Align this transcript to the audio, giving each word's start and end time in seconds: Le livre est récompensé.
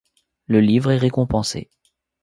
Le 0.47 0.61
livre 0.61 0.89
est 0.89 0.97
récompensé. 0.97 1.69